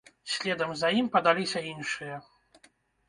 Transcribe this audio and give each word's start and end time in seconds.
Следам 0.35 0.71
за 0.79 0.89
ім 1.01 1.11
падаліся 1.17 1.59
іншыя. 1.73 2.15